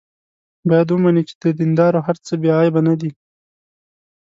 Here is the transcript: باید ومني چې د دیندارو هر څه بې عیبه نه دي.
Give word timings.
باید 0.69 0.87
ومني 0.91 1.23
چې 1.29 1.33
د 1.43 1.45
دیندارو 1.59 1.99
هر 2.07 2.17
څه 2.25 2.33
بې 2.41 2.49
عیبه 2.59 2.81
نه 2.87 2.93
دي. 3.01 3.11